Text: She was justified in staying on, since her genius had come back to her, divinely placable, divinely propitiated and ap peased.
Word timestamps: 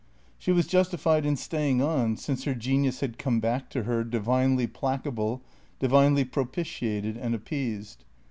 She 0.39 0.51
was 0.51 0.65
justified 0.65 1.27
in 1.27 1.35
staying 1.35 1.79
on, 1.79 2.17
since 2.17 2.45
her 2.45 2.55
genius 2.55 3.01
had 3.01 3.19
come 3.19 3.39
back 3.39 3.69
to 3.69 3.83
her, 3.83 4.03
divinely 4.03 4.65
placable, 4.65 5.43
divinely 5.77 6.25
propitiated 6.25 7.17
and 7.17 7.35
ap 7.35 7.45
peased. 7.45 7.97